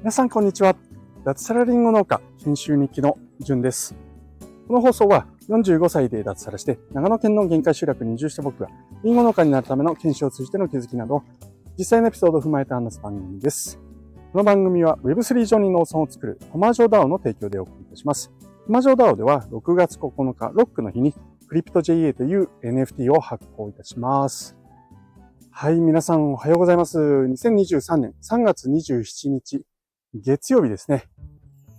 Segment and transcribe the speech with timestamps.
[0.00, 0.74] 皆さんこんにちは。
[1.24, 3.94] 脱サラリンゴ農家研修日記のじゅんです。
[4.66, 8.68] この放送は45歳で脱サラして長野県の限界集落に移住した僕が
[9.04, 11.22] リンゴ農家になるための研修を通じての気づきなど
[11.78, 13.78] 実際のエピソードを踏まえて話す番組です。
[14.32, 18.32] この番組は Web3 上に農村を作るトマージョ DAO の提供でお送りいたします。
[18.66, 21.14] トマージョ DAO では6月9日ロックの日に
[21.46, 24.61] クリプト JA という NFT を発行いたします。
[25.54, 26.98] はい、皆さんおはようございます。
[26.98, 29.62] 2023年3月27日
[30.14, 31.04] 月曜日ですね。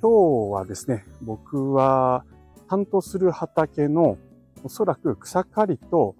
[0.00, 2.24] 今日はですね、僕は
[2.68, 4.18] 担当する畑の
[4.62, 6.14] おそらく草刈りと、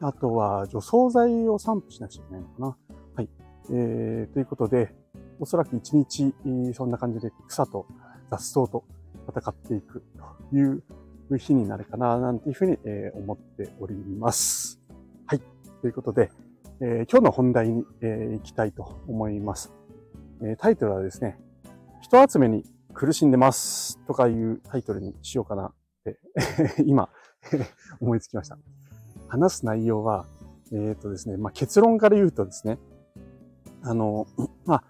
[0.00, 2.76] あとは除草剤を散布しなくちゃいけないのかな。
[3.14, 3.28] はい。
[3.70, 4.92] えー、ということで、
[5.38, 6.34] おそらく一日
[6.74, 7.86] そんな感じで草と
[8.30, 8.84] 雑草と
[9.28, 10.02] 戦っていく
[10.50, 10.82] という
[11.38, 12.76] 日になるかな、なんていうふうに
[13.14, 14.82] 思っております。
[15.24, 15.40] はい。
[15.80, 16.30] ということで、
[16.80, 19.72] えー、今日の本題に、えー、行きたいと思います。
[20.42, 21.38] えタイトルはですね、
[22.00, 25.72] 人集めに苦しんでますとかいうタイトルにしようかなっ
[26.04, 26.18] て
[26.84, 27.08] 今
[28.00, 28.58] 思いつきました。
[29.28, 30.26] 話す内容は、
[30.72, 32.78] えっ、ー、とですね、まあ、結論から言うとですね、
[33.82, 34.26] あの、
[34.64, 34.84] まあ、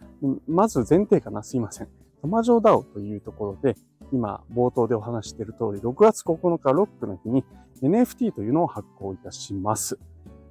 [0.46, 1.88] まず前提かな、すいません。
[2.20, 3.76] トマジョーダオというところで、
[4.12, 7.44] 今、冒頭でお話している通り、6月9日ロックの日に
[7.82, 9.98] NFT というのを発行いたします。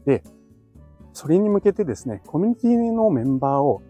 [0.06, 0.24] で、
[1.14, 3.82] それに向けてですね、コミュニティのメンバーを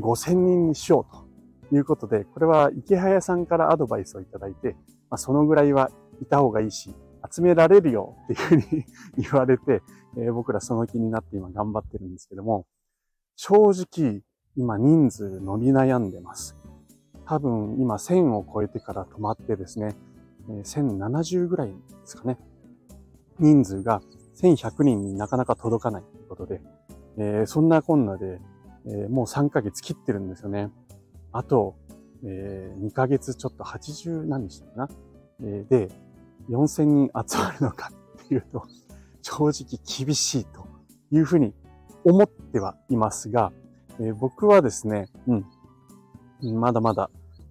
[0.00, 4.76] 5000人にしようということで、これは池早さんからアドバイスをいただいて、
[5.10, 5.90] まあ、そのぐらいは
[6.22, 6.94] いた方がいいし、
[7.28, 8.84] 集められるよっていうふうに
[9.18, 9.82] 言われて、
[10.16, 12.66] えー、僕らその気になって今頑張ってるんですけども、
[13.36, 14.22] 正直
[14.56, 16.56] 今人数伸び悩んでます。
[17.26, 19.96] 多分今1000を超えてから止まってですね、
[20.48, 22.38] 1070ぐらいですかね。
[23.38, 24.00] 人数が
[24.36, 26.04] 1100人になかなか届かない
[26.36, 26.60] ことで、
[27.18, 28.40] えー、そんなこんなで
[28.86, 30.70] えー、もう3ヶ月切ってるんですよね。
[31.32, 31.76] あと、
[32.24, 34.88] えー、2ヶ月ちょっと80何日かな、
[35.42, 35.88] えー、で、
[36.48, 37.90] 4000人集まるのか
[38.22, 38.64] っていうと、
[39.22, 40.66] 正直厳しいと
[41.10, 41.52] いうふうに
[42.04, 43.52] 思ってはいますが、
[43.98, 45.34] えー、僕はですね、う
[46.48, 47.10] ん、まだまだ、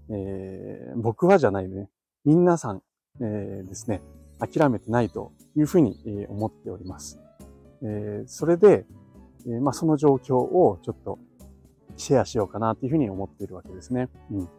[0.09, 1.89] えー、僕はじゃないね、
[2.23, 2.81] 皆さん、
[3.19, 4.01] えー、ですね、
[4.39, 7.19] 諦めてないというふうに、思っております。
[7.85, 8.85] え、それで、
[9.47, 11.19] え、まあ、その状況をちょっと
[11.97, 14.09] シェアしようかなっていうふうに思っているわけですね。
[14.31, 14.49] うん。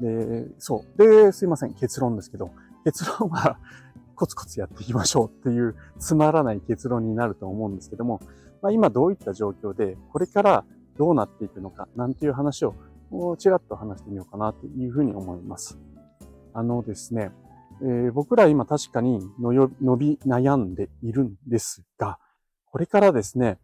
[0.00, 0.98] で、そう。
[0.98, 1.74] で、すいません。
[1.74, 2.50] 結論ですけど、
[2.84, 3.58] 結論は
[4.14, 8.20] コツコツやっていきましょうっていうつまらない結論になると思うんですけども、
[8.62, 10.64] まあ、今どういった状況で、これから
[10.96, 12.74] どうなっていくのか、なんていう話を
[13.38, 15.78] ちらっと話してみようかなというふうに思います。
[16.52, 17.32] あのですね、
[17.82, 22.18] えー、僕ら今確かに伸び悩んでいるんですが、
[22.76, 23.56] これからですね、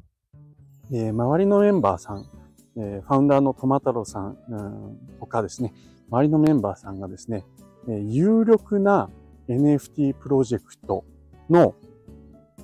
[0.90, 2.30] えー、周りのメンバーさん、
[2.78, 5.74] えー、ファウンダーのトマタロさん、うん、他ですね、
[6.10, 7.44] 周りのメンバーさんがですね、
[7.90, 9.10] えー、有力な
[9.50, 11.04] NFT プロジェクト
[11.50, 11.74] の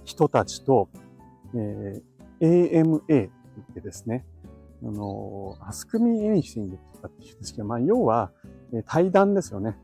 [0.07, 0.89] 人たちと、
[1.55, 3.31] えー、AMA って言
[3.71, 4.25] ってですね、
[4.83, 8.31] あの、Ask Me Anything とかって言うんですけど、まあ、要は、
[8.73, 9.77] えー、対談ですよね。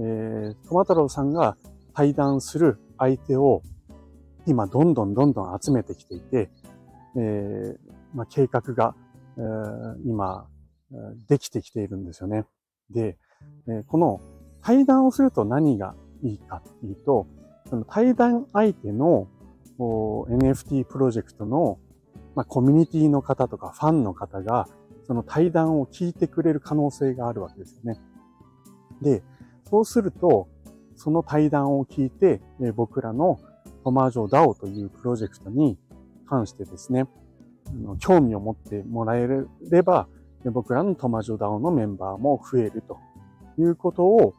[0.00, 1.56] えー、トマタロさんが
[1.94, 3.62] 対談する相手を
[4.48, 6.50] 今どんどんどんどん集めてきていて、
[7.16, 7.76] えー
[8.14, 8.94] まあ、計画が
[10.04, 10.48] 今、
[11.28, 12.44] できてきているんですよね。
[12.90, 13.18] で、
[13.68, 14.20] えこの
[14.62, 17.26] 対談をすると何がいいかっていうと、
[17.68, 19.28] その対談相手の
[19.78, 21.78] NFT プロジェクトの、
[22.34, 24.68] まあ、コミュニティの方とかファンの方が、
[25.06, 28.00] その対談を聞いてくれる可能性があるわけですよね。
[29.02, 29.22] で、
[29.70, 30.48] そうすると、
[30.96, 32.40] その対談を聞いて、
[32.74, 33.38] 僕らの
[33.88, 35.78] トマージョ DAO というプロジェクトに
[36.28, 37.06] 関してですね、
[38.00, 39.26] 興味を持ってもらえ
[39.70, 40.08] れば、
[40.44, 42.98] 僕らのトマジョダオのメンバーも増えると
[43.58, 44.34] いうことを、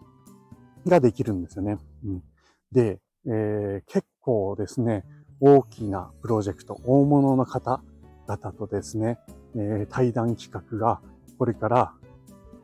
[0.85, 1.79] ができるんですよね。
[2.05, 2.23] うん、
[2.71, 5.03] で、えー、結構ですね、
[5.39, 9.17] 大きなプロジェクト、大物の方々とですね、
[9.55, 11.01] えー、対談企画が
[11.39, 11.93] これから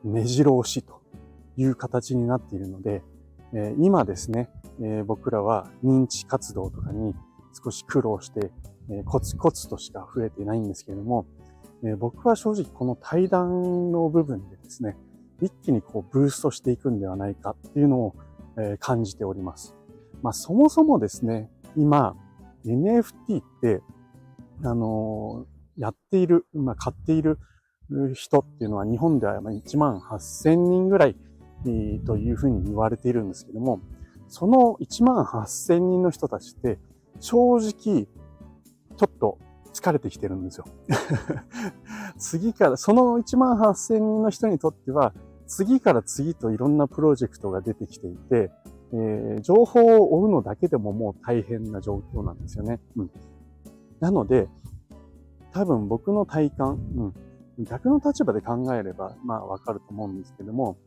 [0.03, 1.01] 目白押しと
[1.57, 3.01] いう形になっているので、
[3.53, 7.13] えー、今ですね、え、僕らは認知活動とかに
[7.53, 8.51] 少し苦労して
[8.89, 11.25] えコツコツとしか増えていないんですけれども、
[11.83, 14.95] え僕は正直この対談の部分でですね、
[15.41, 18.15] 一気にこうブーストしていくんではないかっていうのを、
[18.57, 19.75] え感じております。
[20.21, 22.15] まあそもそもですね、今
[22.65, 23.81] NFT って、
[24.63, 25.45] あの、
[25.77, 27.37] やっている、まあ買っている
[28.13, 31.17] 人っていうのは日本では1万8000人ぐらい
[32.05, 33.81] というふうに言われているんですけども、
[34.27, 36.79] その1万8000人の人たちって
[37.19, 37.69] 正直
[38.97, 39.37] ちょっと
[39.73, 40.65] 疲れてきてるんですよ。
[42.17, 45.13] 次から、その1万8000人の人にとっては、
[45.47, 48.51] 次から次といろんなプロジェクトが出てきていて、
[48.93, 52.79] えー、情報を追うのだけでももう大変な状況なんですよね。
[52.95, 53.11] うん。
[53.99, 54.47] なので、
[55.51, 57.13] 多分僕の体感、
[57.57, 60.77] うん、逆の立場で考えれば、まあわかると思うんですけども、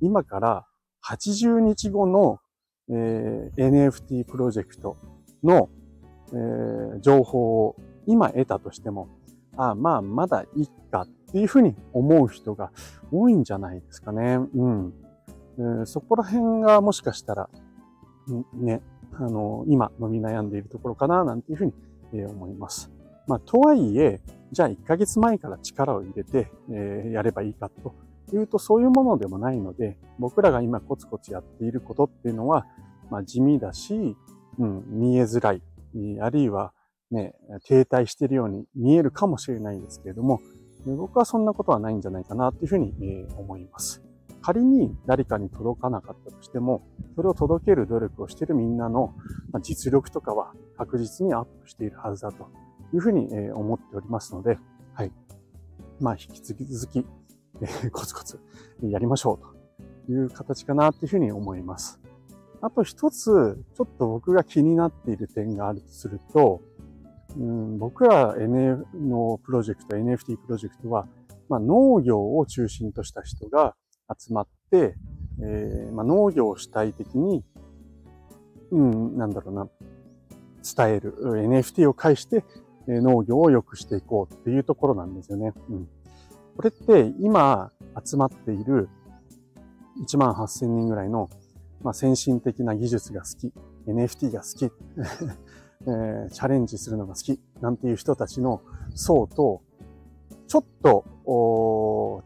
[0.00, 0.66] 今から
[1.08, 2.38] 80日後の、
[2.88, 4.96] えー、NFT プロジェクト
[5.42, 5.68] の、
[6.32, 9.08] えー、情報を今得たとしても、
[9.56, 12.70] あまあ、まだいいかっていうふうに思う人が
[13.10, 14.38] 多いんじゃないですかね。
[14.54, 14.92] うん。
[15.58, 17.48] えー、そこら辺がもしかしたら、
[18.54, 18.82] ね、
[19.14, 21.74] あの、今伸び悩んでいるところかな、なんていうふうに、
[22.12, 22.90] え、思います。
[23.26, 24.20] まあ、とはいえ、
[24.52, 27.94] じゃあ1ヶ月前から力を入れて、えー、やればいいかと
[28.34, 32.66] いうとそういうものでもないので、僕らが今コツコツやっていることっていうのは、
[33.10, 34.16] まあ、地味だし、
[34.58, 35.62] うん、見えづらい、
[36.20, 36.72] あるいは
[37.10, 37.34] ね、
[37.66, 40.40] 停滞しているように見えるかもしれないんですけれども、
[40.86, 44.02] 僕はそんなことはないんじゃないかなというふうにえ思います。
[44.40, 46.86] 仮に誰かに届かなかったとしても、
[47.16, 49.12] それを届ける努力をしているみんなの
[49.60, 52.48] 実力とかは確実にアップしているはずだと
[52.92, 54.58] いうふうに思っておりますので、
[54.94, 55.12] はい。
[56.00, 57.06] まあ、引き続き、
[57.60, 58.38] えコツコツ
[58.82, 62.00] やりましょうという形かなというふうに思います。
[62.62, 66.62] あと一つ、ちょっと僕が気になっている点があるとすると、
[67.36, 71.06] うん、僕ら NF のプロジェクト、NFT プロジェクトは、
[71.48, 73.74] まあ、農業を中心とした人が
[74.18, 74.96] 集まって、
[75.42, 77.44] えー、まあ、農業を主体的に、
[78.70, 79.68] うん、なんだろうな、
[80.76, 82.44] 伝える NFT を介して
[82.88, 85.52] 農業を良くしていこうっていうところなんですよね。
[85.68, 85.88] うん、
[86.56, 87.70] これって今
[88.02, 88.88] 集まっている
[90.04, 91.28] 1万8000人ぐらいの、
[91.82, 93.52] まあ、先進的な技術が好き、
[93.86, 94.72] NFT が好き
[95.88, 98.62] えー、チャレンジするのが好きなんていう人たちの
[98.94, 99.62] 層と、
[100.48, 101.04] ちょっと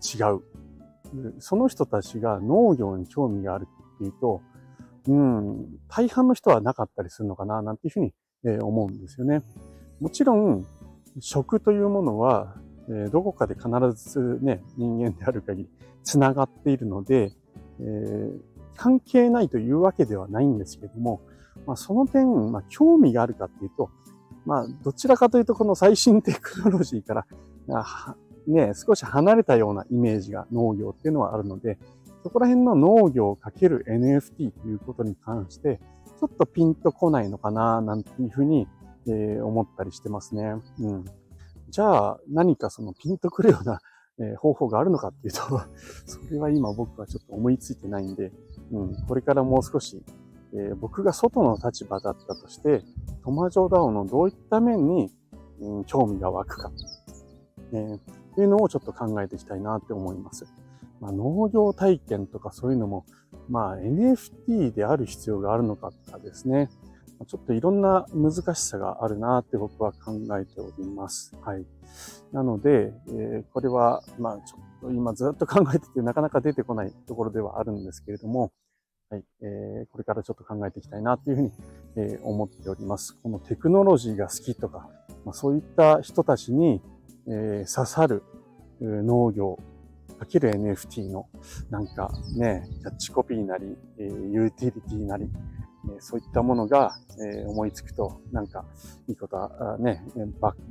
[0.02, 1.40] 違う。
[1.40, 3.66] その人たちが農業に興味がある
[3.96, 4.40] っていうと、
[5.08, 8.14] うん、大半の人はなかったりするのかな、なんていうふうに、
[8.62, 9.42] 思うんですよね。
[10.00, 10.66] もちろん、
[11.18, 12.56] 食というものは、
[12.90, 15.68] え、どこかで必ずね、人間である限り、
[16.02, 17.32] 繋がっているので、
[17.80, 18.40] えー、
[18.76, 21.20] 関係ないというわけではないんですけども、
[21.66, 23.90] まあ、その点、まあ、興味があるかっていうと、
[24.46, 27.26] まあ、どちらかというと、この最新テクノロジーから、
[28.46, 31.78] ね、少し離れたようなイメージが農業っていうのはあるので、
[32.22, 35.80] そこら辺の農業かける NFT ということに関して、
[36.18, 38.66] ちょっとピンとこないのかな、なんていうふうに、
[39.06, 40.54] えー、思ったりしてますね。
[40.80, 41.04] うん。
[41.70, 43.80] じゃあ、何かそのピンとくるような、
[44.18, 45.40] え、方法があるのかっていうと
[46.04, 48.32] それは今僕はちょっと思いついてないんで、
[48.70, 50.02] うん、これからもう少し
[50.52, 52.82] えー、僕が外の立場だったとして、
[53.24, 55.10] トマジョダオのどういった面に、
[55.60, 56.72] うん、興味が湧くか、
[57.72, 58.00] えー、っ
[58.34, 60.46] ていうのをちょっと考えていきたいなって思います。
[61.00, 63.06] まあ、農業体験とかそういうのも、
[63.48, 66.68] まあ、NFT である必要があるのかとかですね、
[67.26, 71.34] ちょっといろんな難しさがあるなって僕は考えております。
[71.42, 71.66] はい。
[72.32, 78.52] なので、えー、これは、まあ、ちょっと今ずっと考えててなかなか出てこないところではあるんですけれども、
[79.10, 81.52] はい、えー、これからちょっと考えていきたいなというふうに、
[81.96, 83.18] えー、思っております。
[83.22, 84.88] このテクノロジーが好きとか、
[85.24, 86.80] まあ、そういった人たちに、
[87.26, 88.22] えー、刺さる
[88.80, 89.58] 農業
[90.20, 91.28] かける NFT の
[91.70, 95.30] なんかね、キャッチコピーなり、えー、ユーティリティなり、
[95.96, 98.64] え、そういったものが、え、思いつくと、なんか
[99.08, 100.04] いいことはね、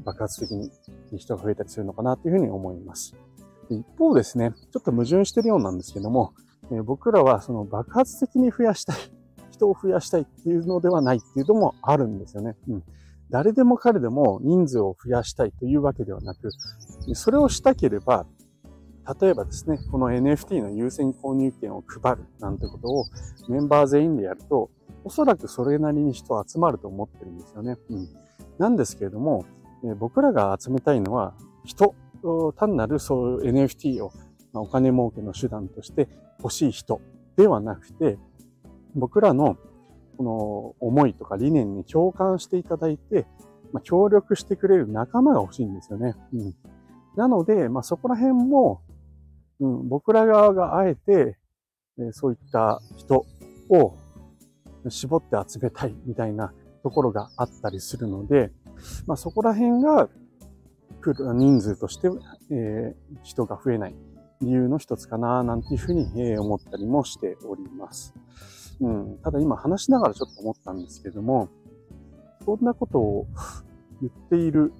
[0.03, 0.71] 爆発的に
[1.17, 3.15] 人が増えたりするのかなというふうに思います。
[3.69, 6.33] 一方ですね、ちょっと矛盾してるようなんですけども、
[6.71, 8.97] え僕らはその爆発的に増やしたい、
[9.51, 12.55] 人を増やしたいっていうのではないっていうのもあるんですよね。
[12.67, 12.83] うん。
[13.29, 16.49] 誰でも彼でも人数を増やしたいというわけではなく、
[17.13, 18.25] それをしたければ、
[19.21, 23.05] 例えばですね、この NFT の優先購入権を配るなんてことを
[23.47, 24.69] メンバー全員でやると、
[25.03, 27.77] おそらくそれなりに人集まると思ってるんですよね。
[27.89, 28.09] うん。
[28.57, 29.45] なんですけれども、
[29.83, 31.95] え僕らが集めたいのは人、
[32.57, 34.11] 単なるそういう NFT を
[34.53, 36.07] まお金儲けの手段として
[36.39, 37.01] 欲しい人
[37.35, 38.17] ではなくて、
[38.95, 39.57] 僕らの
[40.17, 43.25] この思いとか理念に共感していただいて、
[43.71, 46.15] ま、協力してくれる仲間が欲しいんですよね。
[46.33, 46.55] うん、
[47.15, 48.81] なので、まあ、そこら辺も、
[49.59, 51.37] うん、僕ら側があえて、
[51.99, 53.25] えそういった人
[53.69, 53.97] を
[54.87, 58.51] 絞って集めたいみたいなところがあったりするので、
[59.05, 60.09] まあ、そこら辺が
[61.33, 62.09] 人数として、
[62.51, 63.95] え、人が増えない
[64.41, 68.13] 理由の一つかな、なんていうふうにえ思ったりもしております。
[68.79, 71.49] うん、ただ今話しながらちょっと思ったんですけども、
[72.45, 73.27] そんなことを
[74.01, 74.73] 言っている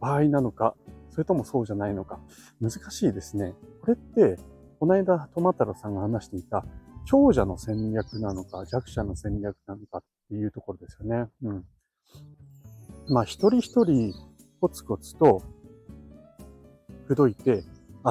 [0.00, 0.74] 場合なのか、
[1.16, 2.20] それともそうじゃないのか、
[2.60, 3.54] 難しいですね。
[3.80, 4.38] これって、
[4.78, 6.66] この間、トマタロさんが話していた、
[7.06, 11.30] 強者の戦略なのか、弱者の戦略なのかっていうところですよね。
[11.42, 11.64] うん。
[13.08, 14.12] まあ、一人一人、
[14.60, 15.40] コツコツと、
[17.08, 17.64] 口説いて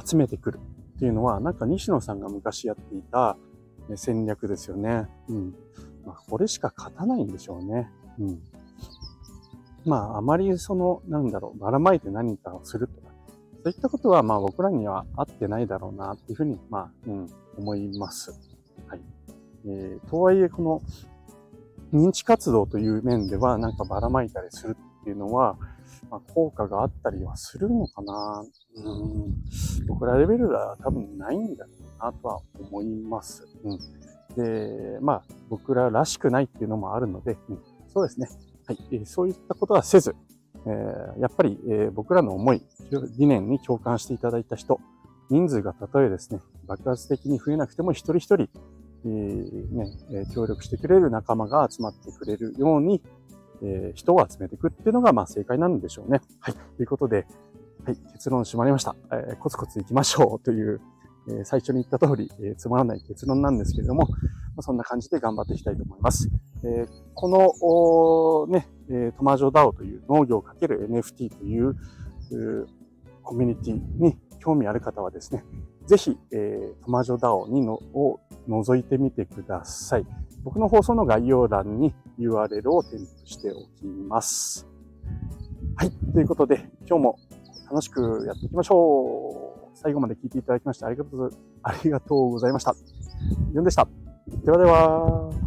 [0.04, 0.60] 集めてくる
[0.96, 3.38] っていうのは、なんか西野さんが昔やっていた
[3.94, 5.08] 戦略ですよね。
[5.30, 5.56] うん。
[6.08, 7.88] まあ、これしか勝たないんでしょうね。
[8.18, 8.42] うん。
[9.86, 13.10] まあ、あまりその、なんだろう、ばらまいて何かをするとか、
[13.64, 18.32] そういったことは、まあ僕らには合ってないだろうな、っていうふうに、まあ、うん、思います。
[18.88, 19.02] はい。
[19.68, 20.82] えー、とはいえ、この、
[21.94, 25.58] 認知活動という面では、なんかばらまいたりするっていうのは、
[26.10, 28.44] まあ、効果があったりはするのかな。
[28.76, 28.90] う
[29.28, 29.34] ん。
[29.88, 33.48] 僕らレベルは多分ないんだろうなとは思います。
[33.64, 33.80] うん。
[34.36, 38.28] で、まあ、僕ららしくないっていうのもあるので、うん、そうですね。
[38.68, 39.06] はい。
[39.06, 40.16] そういったことはせず、
[40.66, 42.62] えー、やっぱり、えー、僕らの思い、
[43.18, 44.80] 理念に共感していただいた人、
[45.30, 48.50] 人数がたとえですね、爆発的に増えなくても一人一人、
[49.06, 53.02] えー、ね、協力してくれる仲間が集まってくれるように、
[53.62, 56.22] えー、人を集めていくっていうのが、まあ、正解なんでしょうね。
[56.40, 56.54] はい。
[56.54, 57.28] ということで、
[57.86, 58.96] はい、結論締まりました。
[59.12, 60.82] えー、コツコツ行きましょうという、
[61.28, 64.08] えー、最初に言った通り、えー、つまらない結論なんですけれども、
[64.62, 66.30] そんな感じで頑張っていきたいと思います。
[66.64, 71.76] え、この、ね、えトマジョダオという農業 ×NFT という
[73.24, 75.44] コミュニティに興味ある方はですね、
[75.86, 80.06] ぜひ、えー、トマジョダオにのを覗いてみてください。
[80.44, 84.68] 僕の放送の概要欄に URL を添付しておきます。
[85.76, 85.92] はい。
[86.14, 87.20] ということで、今日も
[87.70, 89.78] 楽しくやっていきましょう。
[89.78, 91.30] 最後まで聞いていただきましてありがとう
[91.64, 92.76] ありがとうございました。
[93.54, 94.05] ユンでした。
[94.28, 95.45] ではでは。